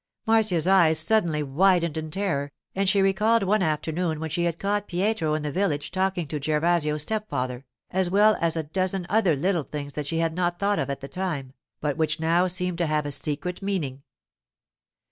[0.25, 4.87] Marcia's eyes suddenly widened in terror, and she recalled one afternoon when she had caught
[4.87, 9.61] Pietro in the village talking to Gervasio's stepfather, as well as a dozen other little
[9.61, 12.87] things that she had not thought of at the time, but which now seemed to
[12.87, 14.01] have a secret meaning.